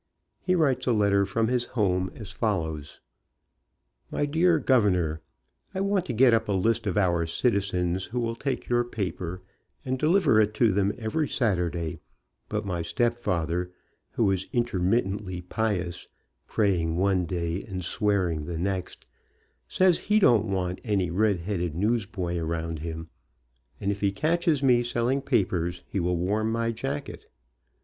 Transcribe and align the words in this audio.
He 0.41 0.55
writes 0.55 0.87
a 0.87 0.93
letter 0.93 1.27
from 1.27 1.47
his 1.47 1.65
home, 1.77 2.09
as 2.15 2.31
follows: 2.31 2.99
"My 4.09 4.25
Dear 4.25 4.57
Governor: 4.57 5.21
I 5.75 5.81
want 5.81 6.07
to 6.07 6.13
get 6.13 6.33
up 6.33 6.47
a 6.49 6.53
list 6.53 6.87
of 6.87 6.97
our 6.97 7.27
citizens 7.27 8.05
who 8.05 8.19
will 8.19 8.35
take 8.35 8.67
your 8.67 8.83
paper, 8.83 9.43
and 9.85 9.99
deliver 9.99 10.39
it 10.41 10.55
to 10.55 10.71
them 10.71 10.91
every 10.97 11.27
Saturday, 11.29 11.99
but 12.49 12.65
my 12.65 12.81
stepfather, 12.81 13.71
who 14.13 14.31
is 14.31 14.47
in 14.51 14.63
termittently 14.65 15.39
pious, 15.47 16.07
praying 16.47 16.95
one 16.95 17.25
day 17.27 17.61
and 17.61 17.85
swearing 17.85 18.45
the 18.47 18.57
next, 18.57 19.05
says 19.67 19.99
he 19.99 20.17
don't 20.17 20.47
want 20.47 20.81
any 20.83 21.11
red 21.11 21.41
headed 21.41 21.75
newsboy 21.75 22.39
around 22.39 22.79
him, 22.79 23.07
and 23.79 23.91
if 23.91 24.01
he 24.01 24.11
catches 24.11 24.63
me 24.63 24.81
selling 24.81 25.21
papers 25.21 25.83
he 25.87 25.99
will 25.99 26.17
warm 26.17 26.51
my 26.51 26.71
jacket. 26.71 27.27